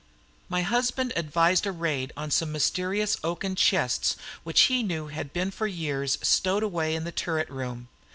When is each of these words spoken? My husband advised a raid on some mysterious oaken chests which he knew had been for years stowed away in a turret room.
My 0.49 0.63
husband 0.63 1.13
advised 1.15 1.67
a 1.67 1.71
raid 1.71 2.11
on 2.17 2.31
some 2.31 2.51
mysterious 2.51 3.17
oaken 3.23 3.53
chests 3.53 4.15
which 4.43 4.61
he 4.61 4.81
knew 4.81 5.09
had 5.09 5.31
been 5.31 5.51
for 5.51 5.67
years 5.67 6.17
stowed 6.23 6.63
away 6.63 6.95
in 6.95 7.05
a 7.05 7.11
turret 7.11 7.51
room. 7.51 7.87